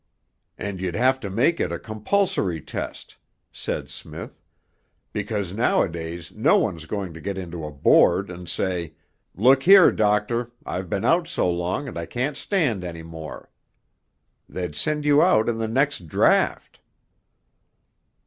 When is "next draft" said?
15.67-16.79